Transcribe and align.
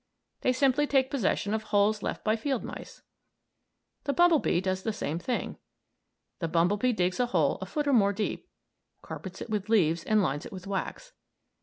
They 0.41 0.51
simply 0.51 0.87
take 0.87 1.11
possession 1.11 1.53
of 1.53 1.61
holes 1.65 2.01
left 2.01 2.23
by 2.23 2.35
field 2.35 2.63
mice. 2.63 3.03
The 4.05 4.13
bumblebee 4.13 4.59
does 4.59 4.81
the 4.81 4.93
same 4.93 5.19
thing. 5.19 5.57
The 6.39 6.47
bumblebee 6.47 6.91
digs 6.91 7.19
a 7.19 7.27
hole 7.27 7.59
a 7.61 7.67
foot 7.67 7.85
or 7.85 7.93
more 7.93 8.11
deep, 8.11 8.49
carpets 9.03 9.41
it 9.43 9.51
with 9.51 9.69
leaves, 9.69 10.03
and 10.03 10.23
lines 10.23 10.43
it 10.43 10.51
with 10.51 10.65
wax. 10.65 11.13